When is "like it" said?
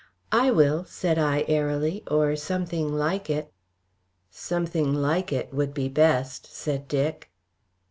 2.91-3.53, 4.95-5.53